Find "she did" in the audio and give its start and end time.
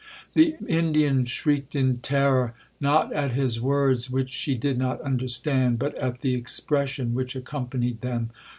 4.31-4.79